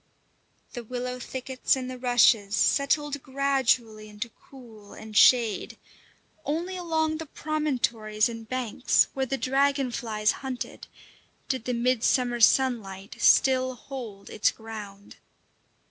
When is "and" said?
1.75-1.87, 4.93-5.15, 8.27-8.49